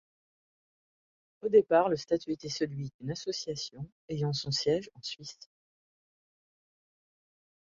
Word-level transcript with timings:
Au 1.43 1.49
départ, 1.49 1.87
le 1.87 1.95
statut 1.95 2.31
était 2.31 2.49
celui 2.49 2.89
d'une 2.99 3.11
association, 3.11 3.87
ayant 4.09 4.33
son 4.33 4.49
siège 4.49 4.89
en 4.95 5.01
Suisse. 5.03 5.37